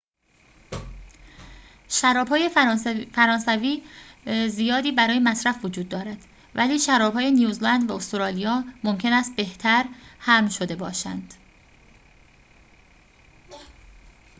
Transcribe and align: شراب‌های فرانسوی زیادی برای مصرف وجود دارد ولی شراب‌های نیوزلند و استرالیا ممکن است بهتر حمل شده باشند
شراب‌های 1.87 2.49
فرانسوی 3.11 3.83
زیادی 4.49 4.91
برای 4.91 5.19
مصرف 5.19 5.65
وجود 5.65 5.89
دارد 5.89 6.17
ولی 6.55 6.79
شراب‌های 6.79 7.31
نیوزلند 7.31 7.91
و 7.91 7.93
استرالیا 7.95 8.63
ممکن 8.83 9.13
است 9.13 9.35
بهتر 9.35 9.85
حمل 10.19 10.49
شده 10.49 10.75
باشند 10.75 11.33